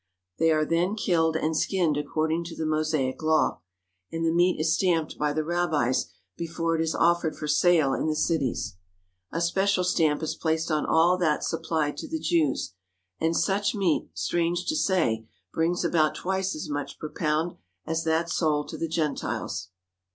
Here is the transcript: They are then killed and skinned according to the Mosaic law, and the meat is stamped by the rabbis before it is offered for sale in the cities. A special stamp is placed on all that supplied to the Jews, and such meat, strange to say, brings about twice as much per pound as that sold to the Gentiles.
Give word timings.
They 0.39 0.49
are 0.51 0.65
then 0.65 0.95
killed 0.95 1.35
and 1.35 1.55
skinned 1.55 1.95
according 1.95 2.45
to 2.45 2.55
the 2.55 2.65
Mosaic 2.65 3.21
law, 3.21 3.61
and 4.11 4.25
the 4.25 4.33
meat 4.33 4.59
is 4.59 4.73
stamped 4.73 5.19
by 5.19 5.31
the 5.31 5.43
rabbis 5.43 6.07
before 6.35 6.73
it 6.75 6.81
is 6.81 6.95
offered 6.95 7.35
for 7.35 7.47
sale 7.47 7.93
in 7.93 8.07
the 8.07 8.15
cities. 8.15 8.77
A 9.31 9.39
special 9.39 9.83
stamp 9.83 10.23
is 10.23 10.33
placed 10.33 10.71
on 10.71 10.87
all 10.87 11.19
that 11.19 11.43
supplied 11.43 11.97
to 11.97 12.07
the 12.07 12.17
Jews, 12.17 12.73
and 13.19 13.37
such 13.37 13.75
meat, 13.75 14.09
strange 14.15 14.65
to 14.69 14.75
say, 14.75 15.27
brings 15.53 15.85
about 15.85 16.15
twice 16.15 16.55
as 16.55 16.67
much 16.67 16.97
per 16.97 17.09
pound 17.09 17.57
as 17.85 18.03
that 18.03 18.27
sold 18.27 18.69
to 18.69 18.79
the 18.79 18.87
Gentiles. 18.87 19.69